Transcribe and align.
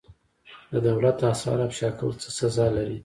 د 0.71 0.73
دولت 0.87 1.17
اسرار 1.31 1.59
افشا 1.67 1.89
کول 1.99 2.13
څه 2.23 2.29
سزا 2.37 2.65
لري؟ 2.77 2.97